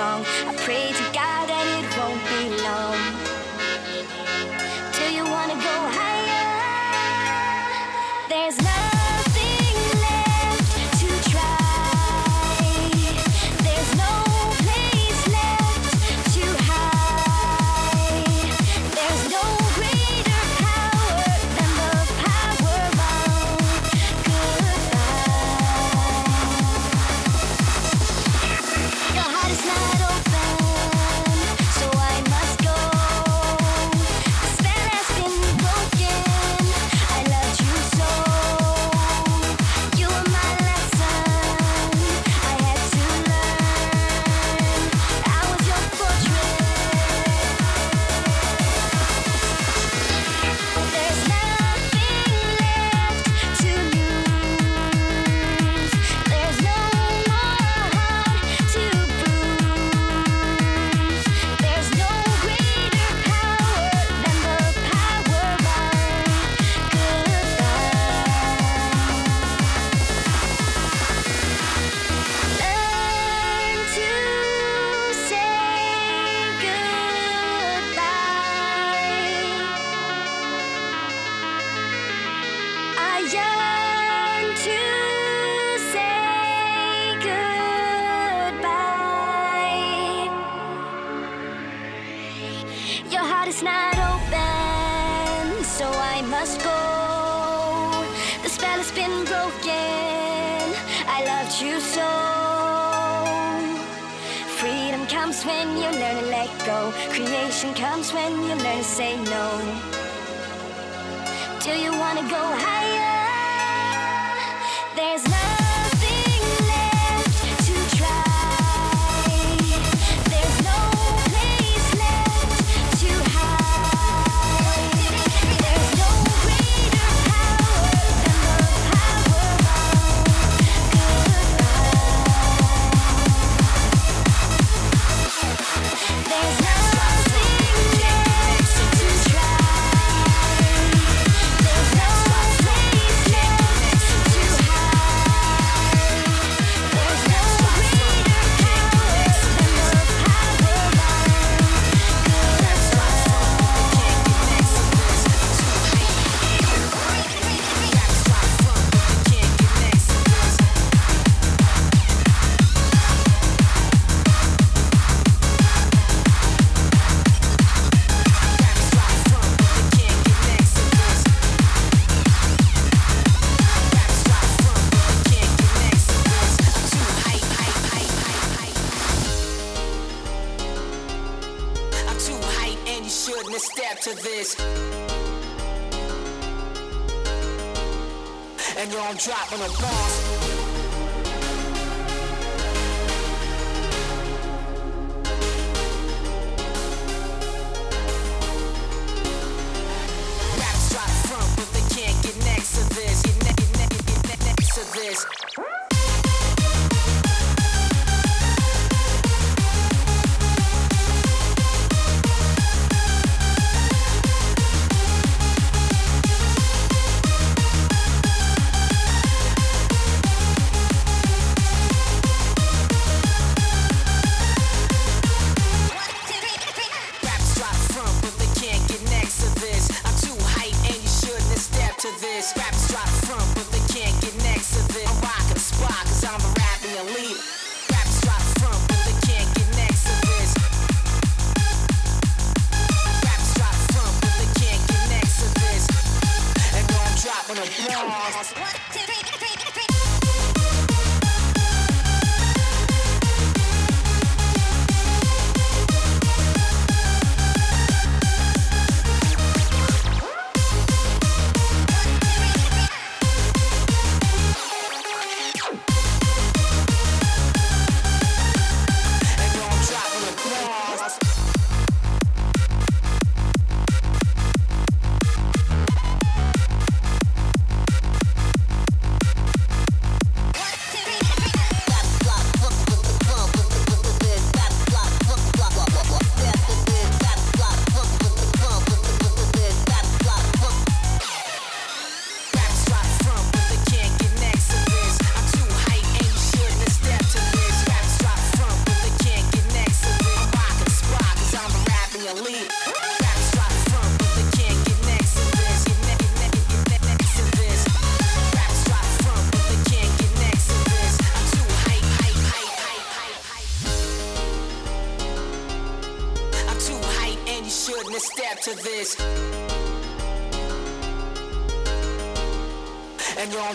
[0.00, 0.24] 伤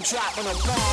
[0.05, 0.84] I'm dropping a bomb.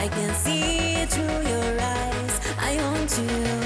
[0.00, 2.40] I can see it through your eyes.
[2.58, 3.59] I want you.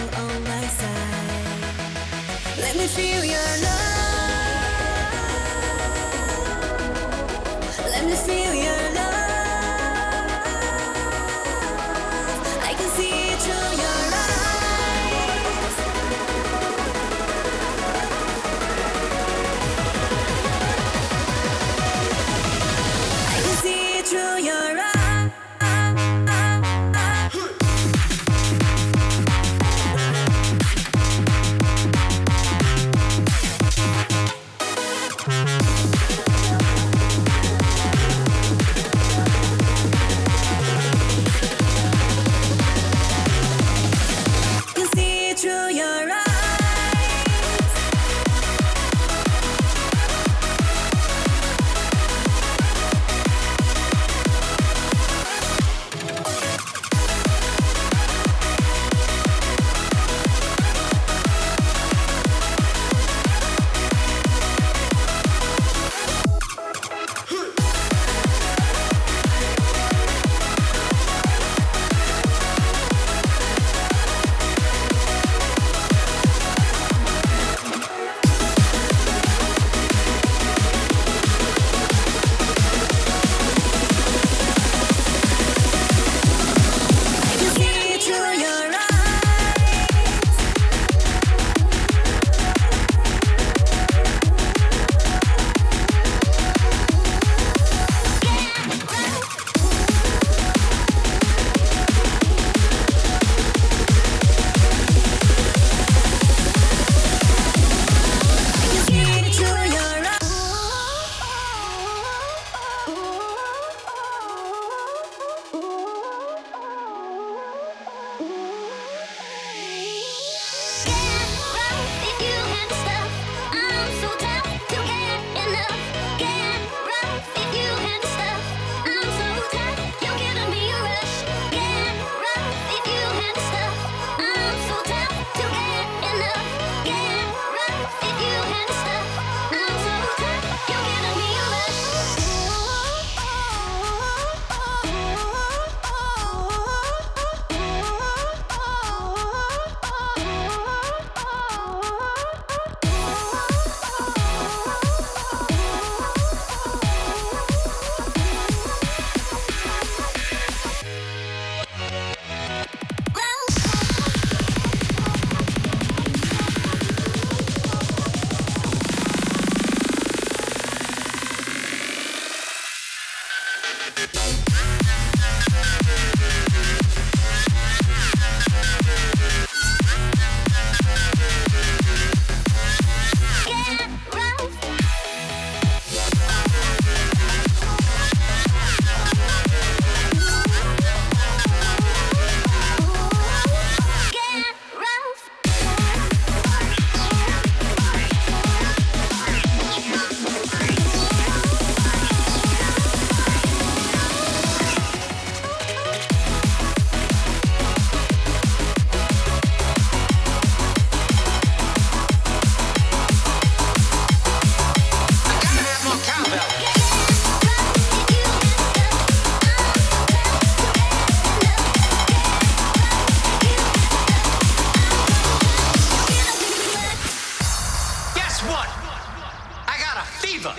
[229.96, 230.54] a fever.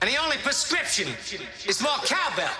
[0.00, 1.08] And the only prescription
[1.66, 2.50] is more cowbell.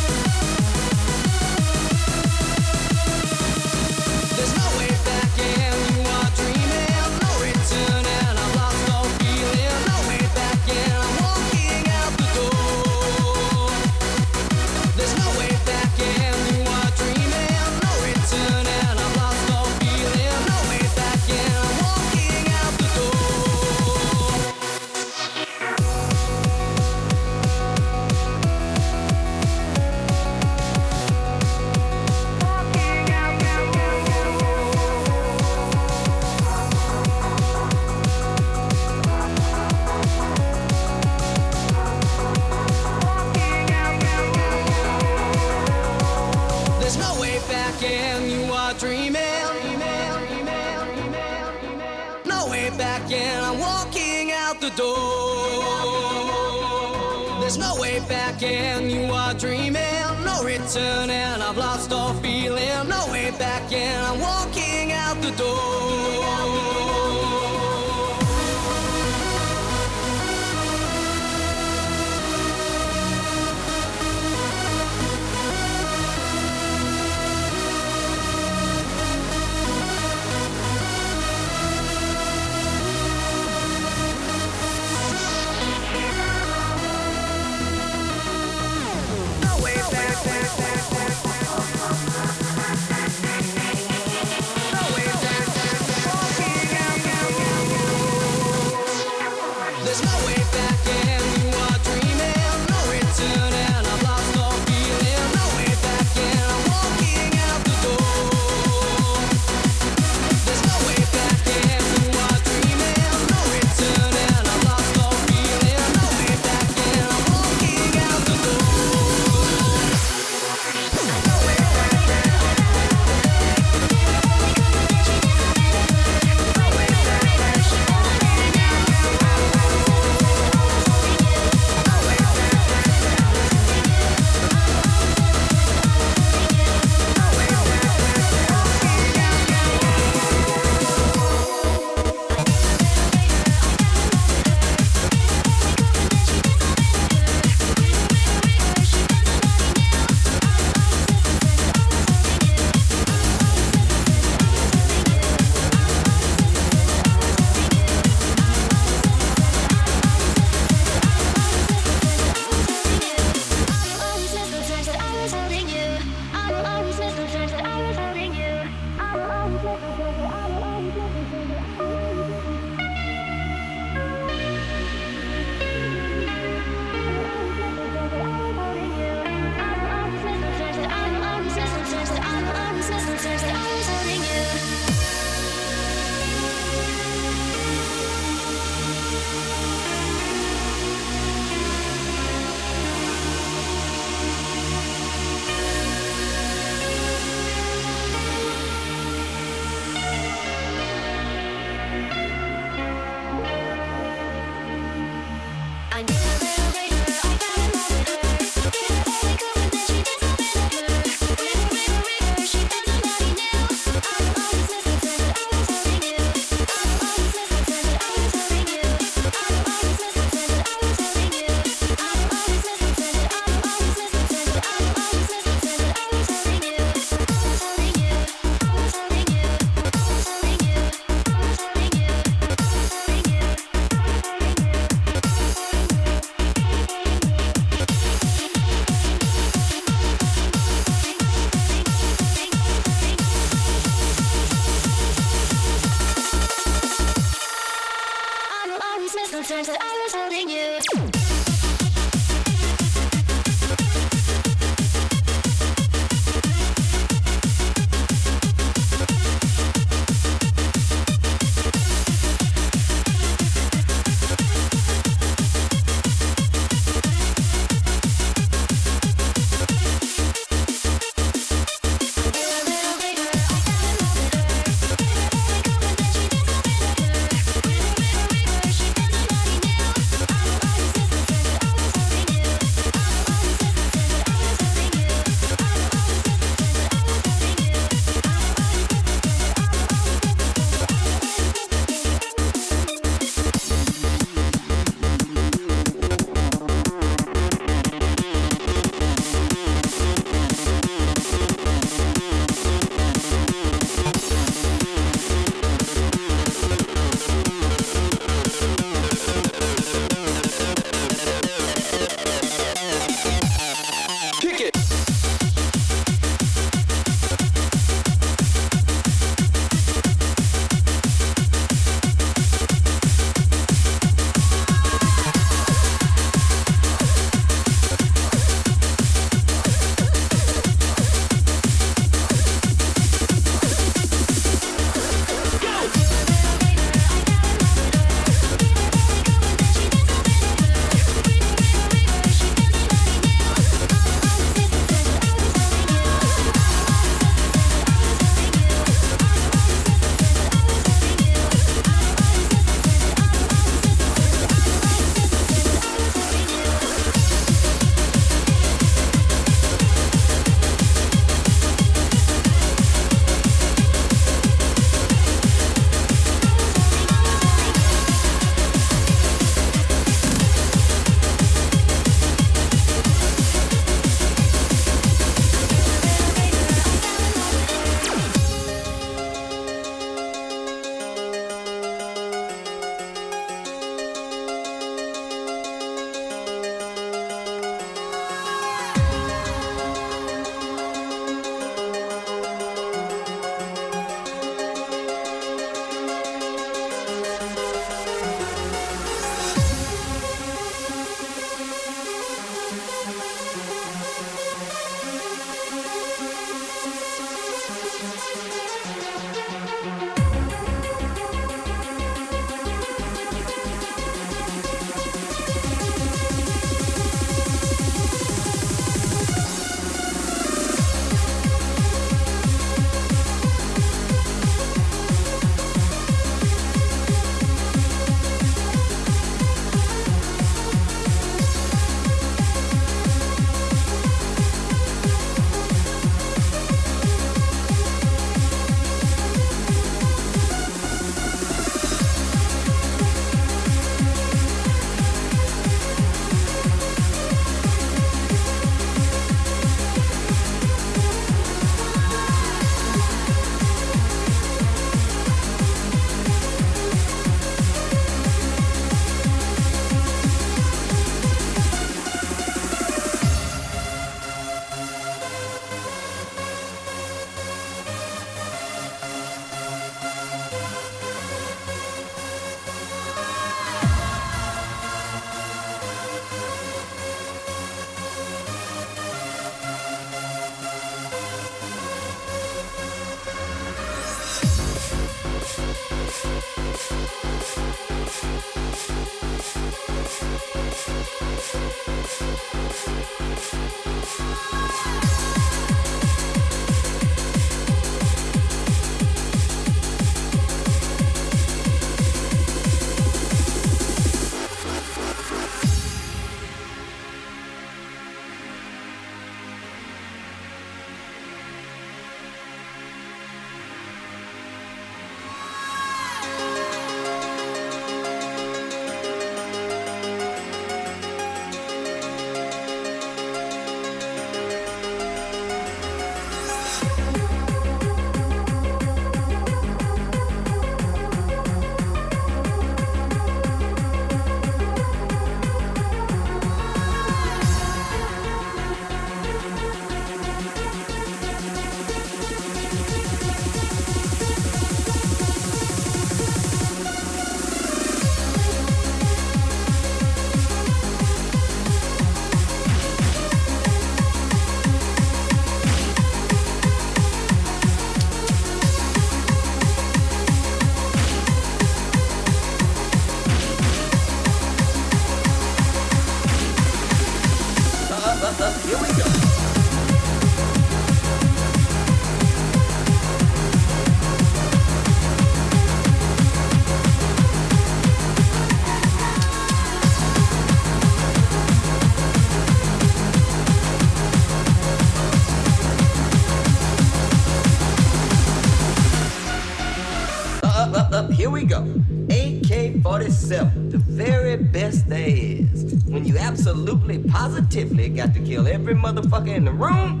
[597.44, 600.00] positively got to kill every motherfucker in the room,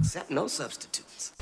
[0.00, 1.32] except no substitutes.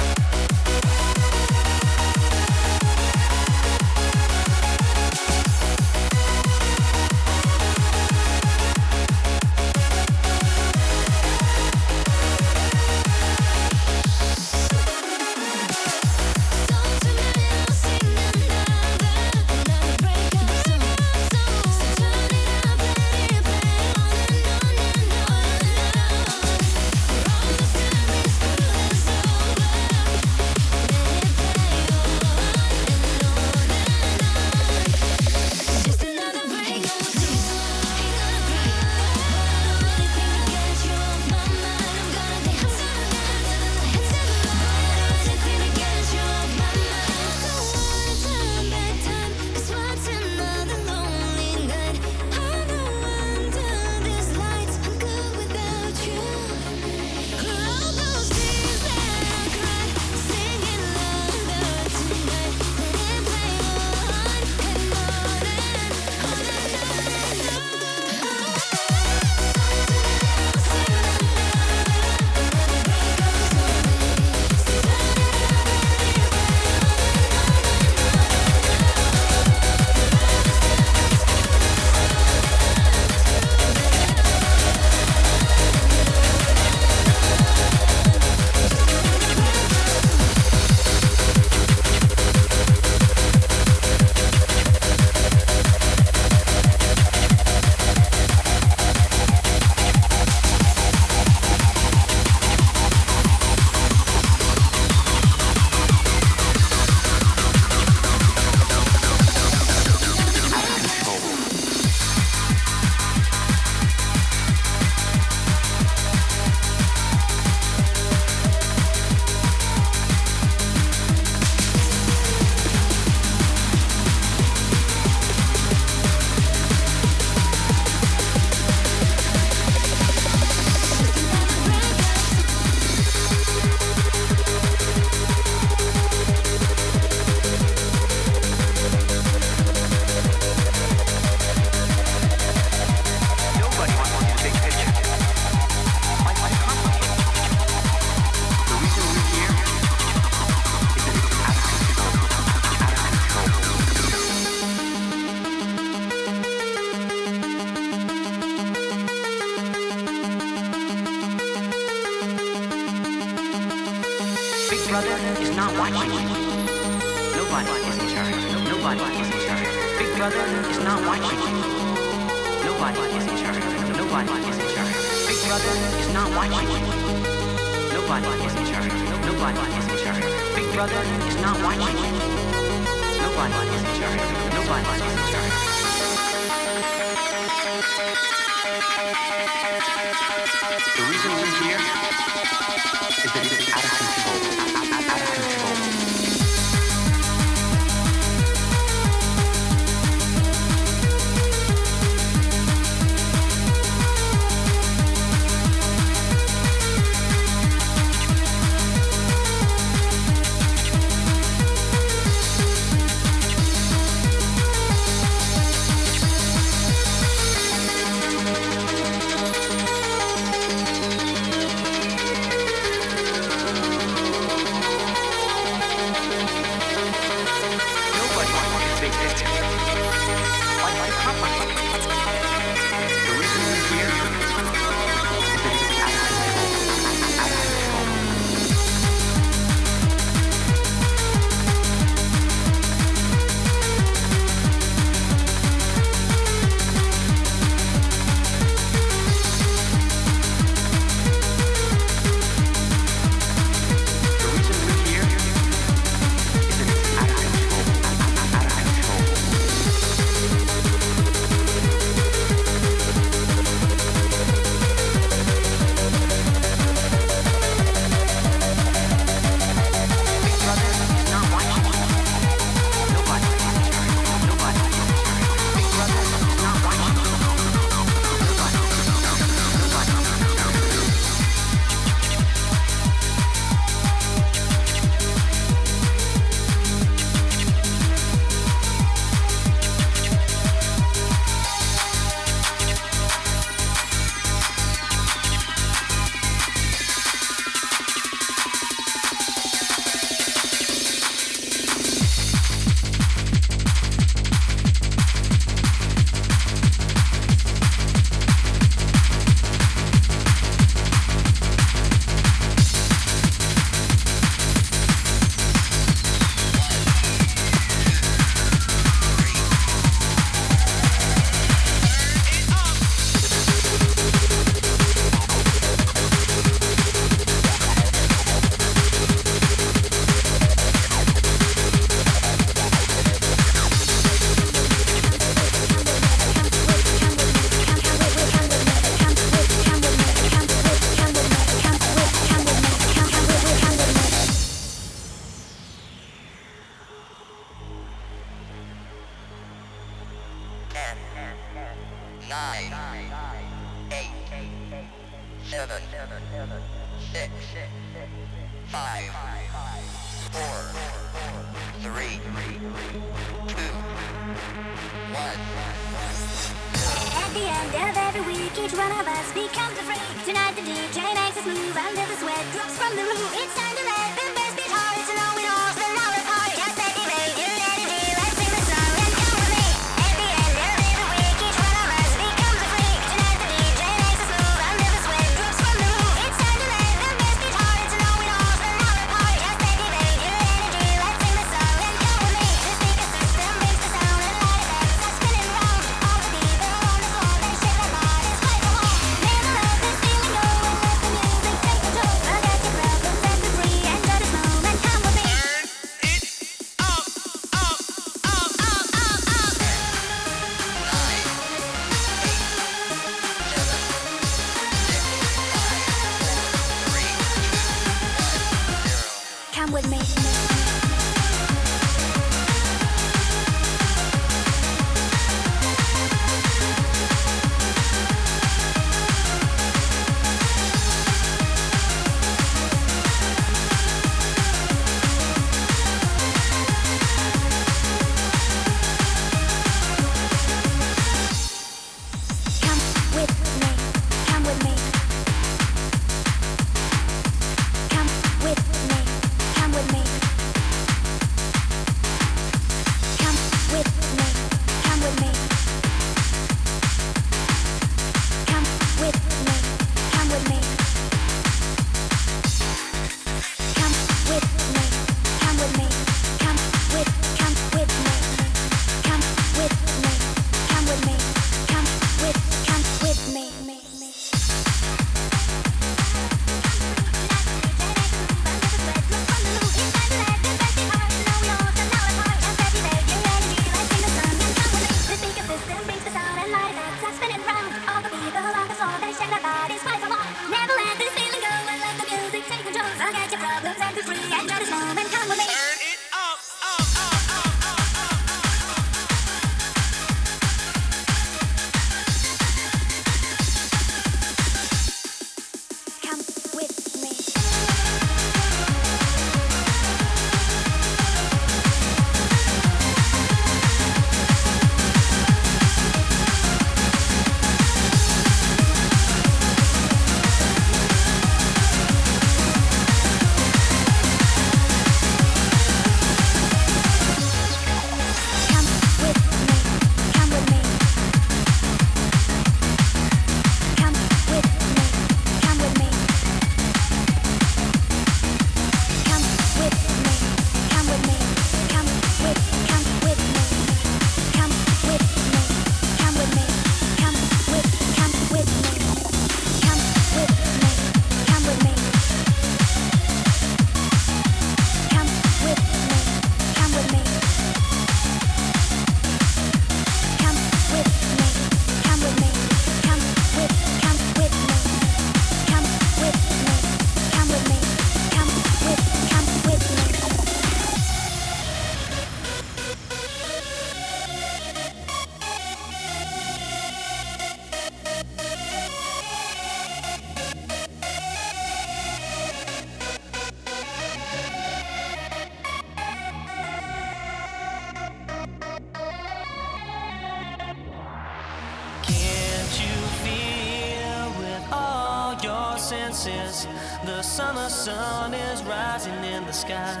[596.14, 600.00] The summer sun is rising in the sky.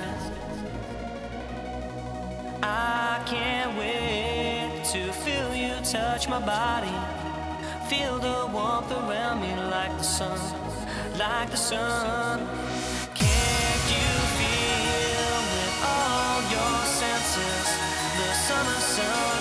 [2.62, 6.94] I can't wait to feel you touch my body.
[7.88, 10.38] Feel the warmth around me like the sun,
[11.18, 12.46] like the sun.
[13.16, 17.66] Can't you feel with all your senses
[18.18, 19.33] the summer sun?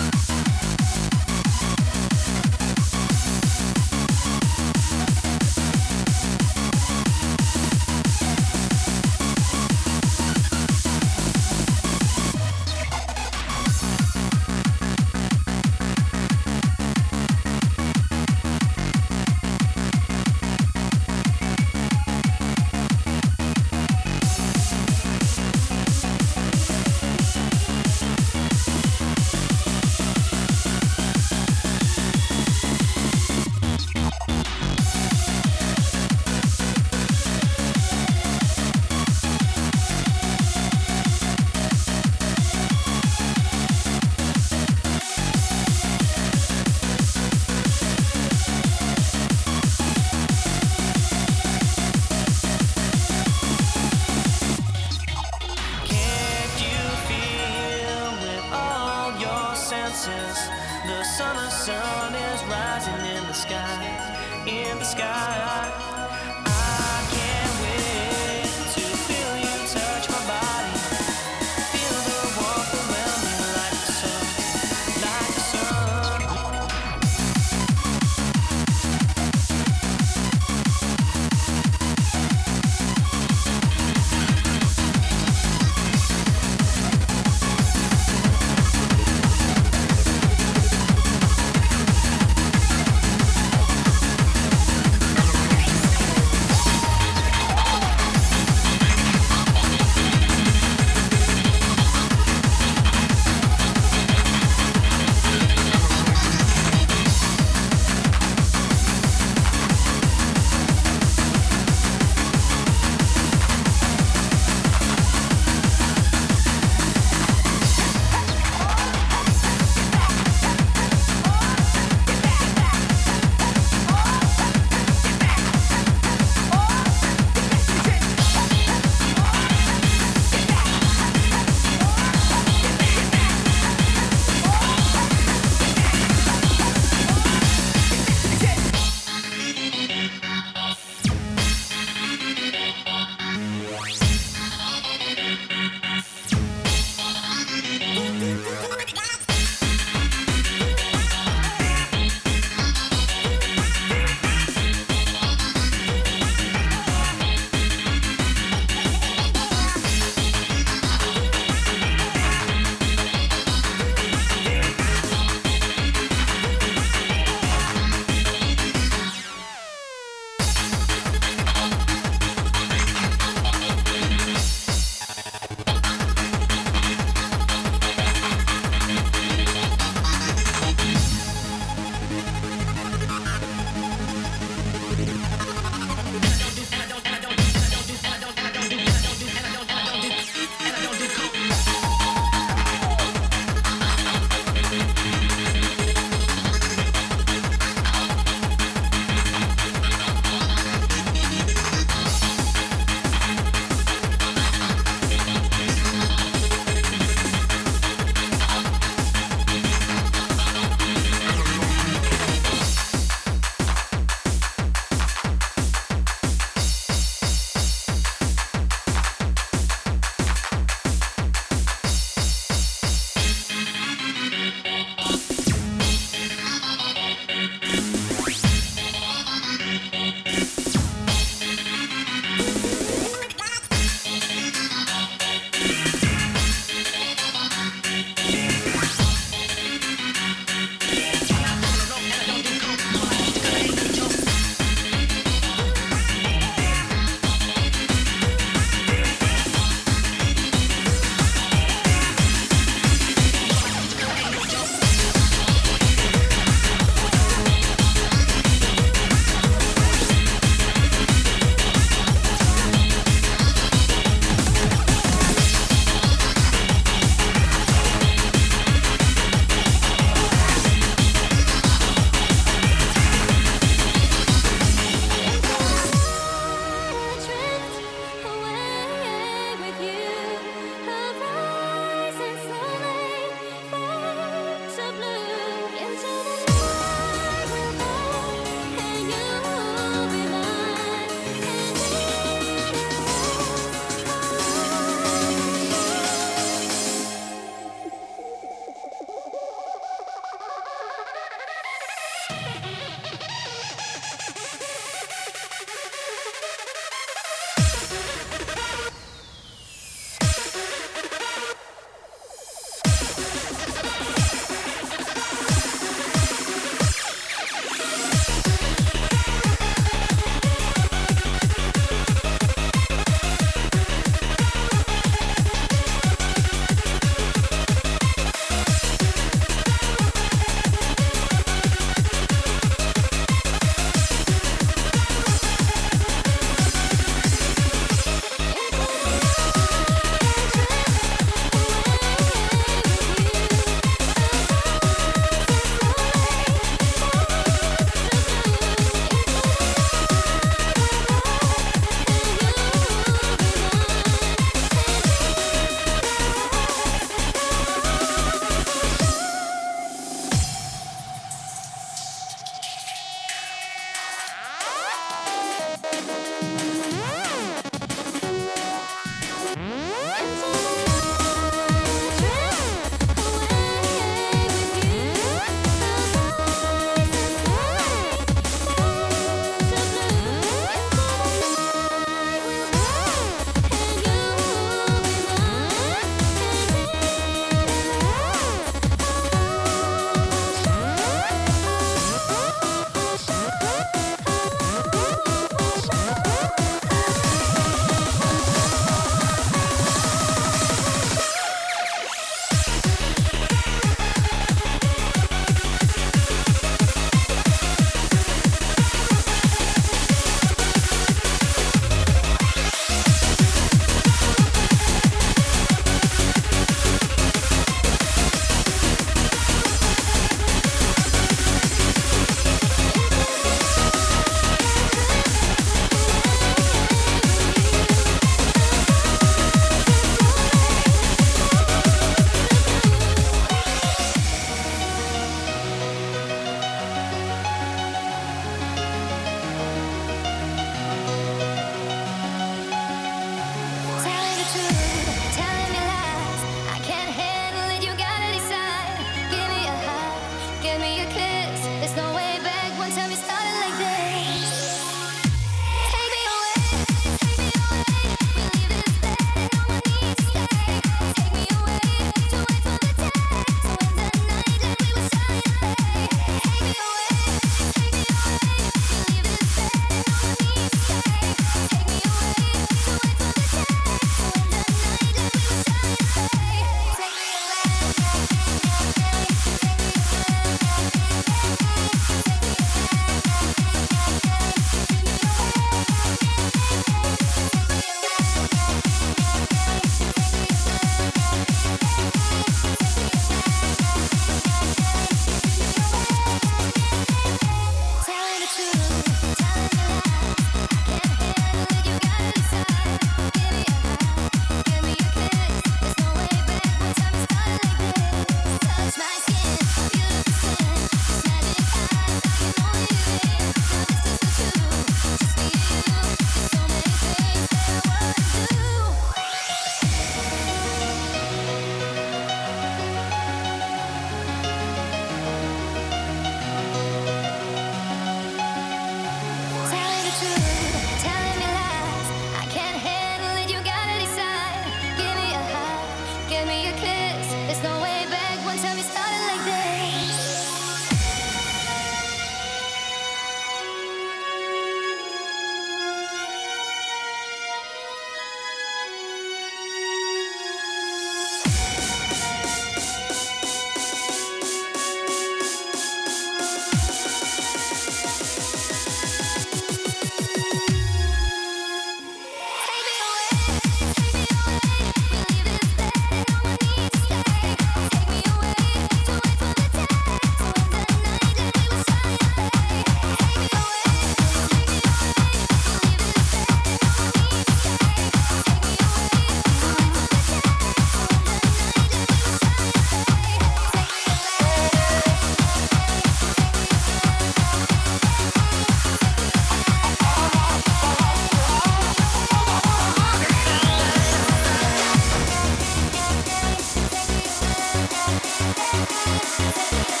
[599.21, 600.00] えっ?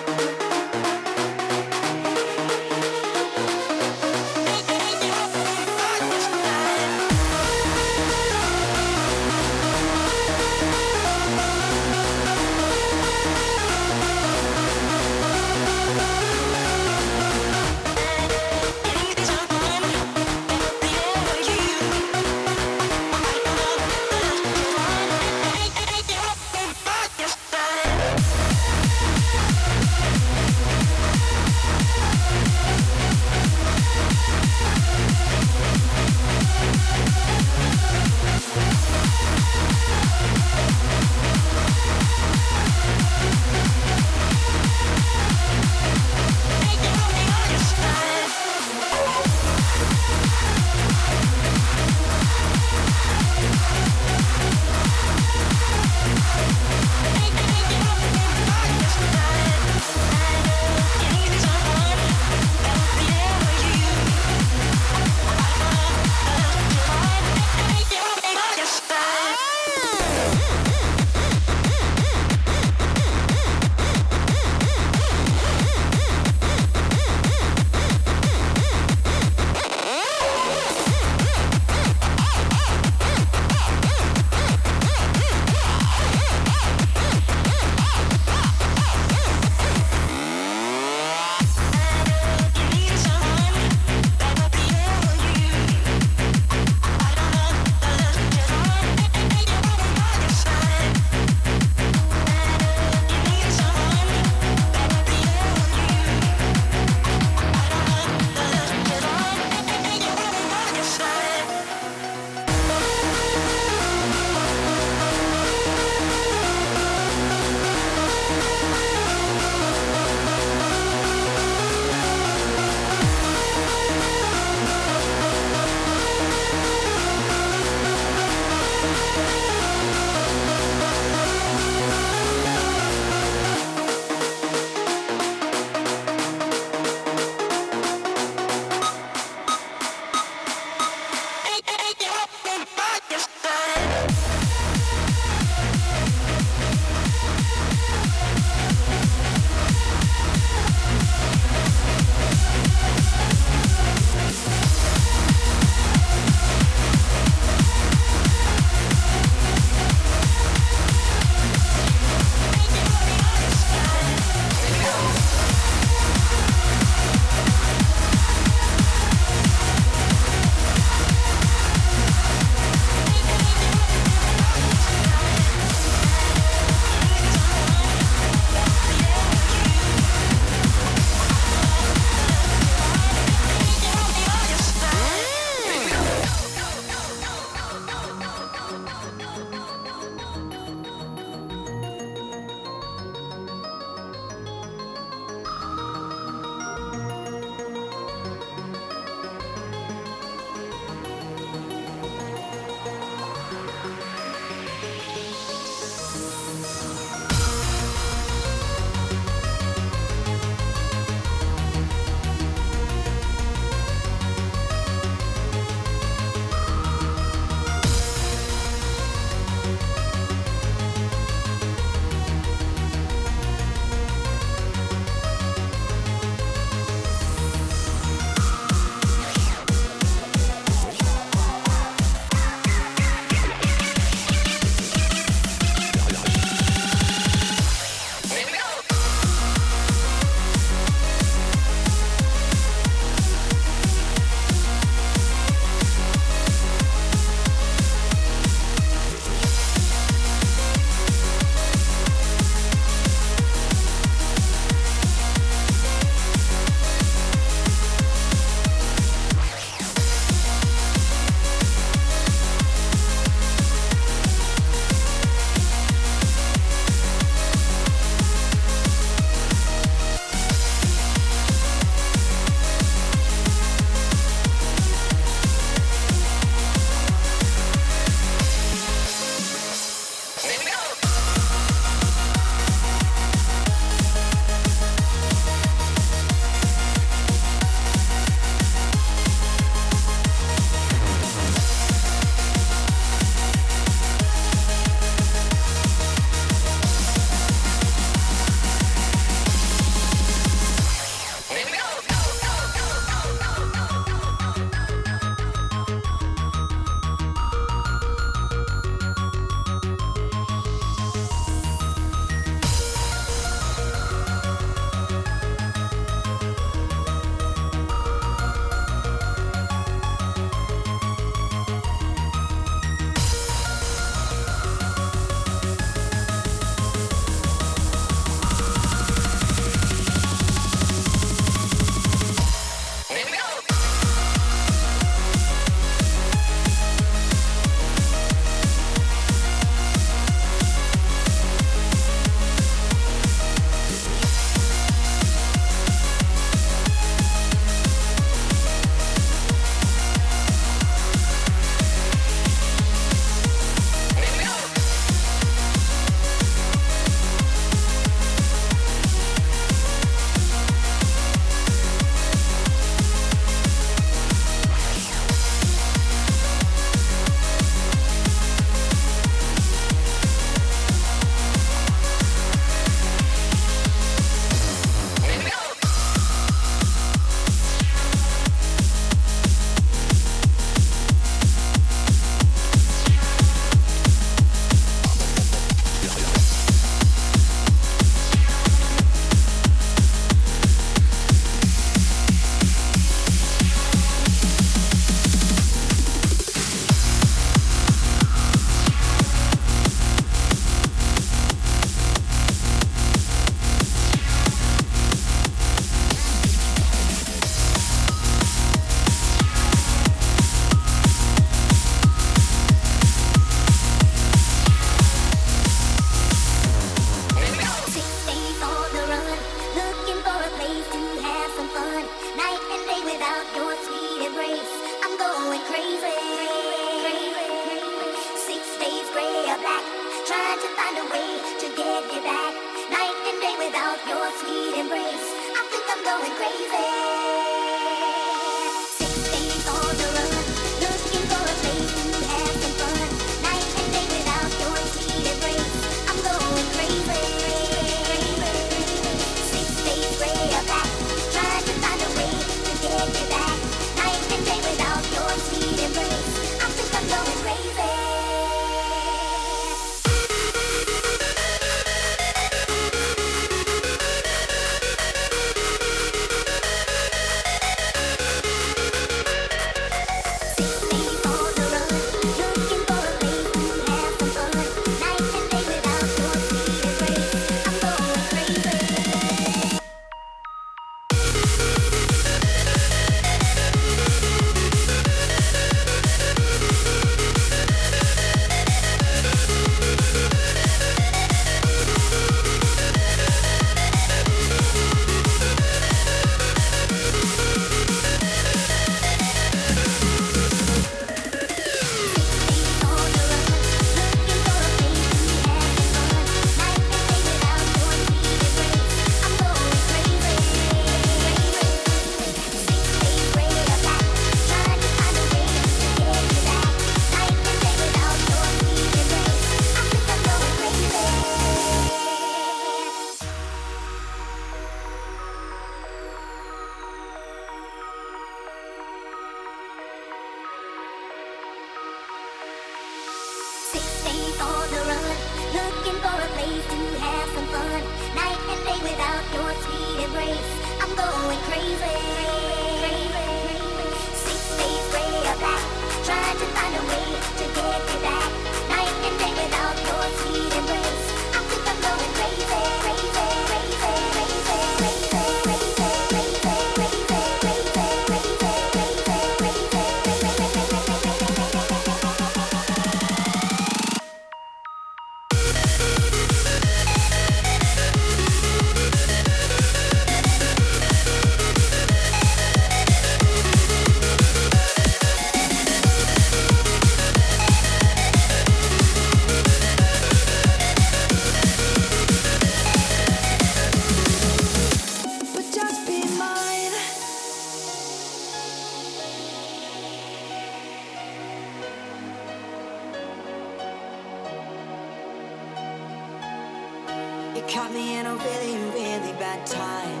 [597.52, 600.00] Caught me in a really, really bad time.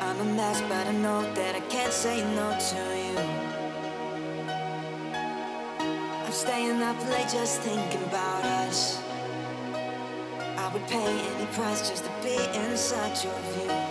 [0.00, 3.18] I'm a mess, but I know that I can't say no to you.
[6.24, 9.02] I'm staying up late just thinking about us.
[10.56, 12.36] I would pay any price just to be
[12.66, 13.81] inside your view.